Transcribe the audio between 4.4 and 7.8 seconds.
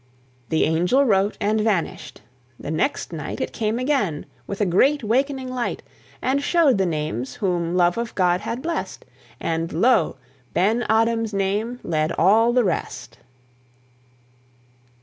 with a great wakening light, And showed the names whom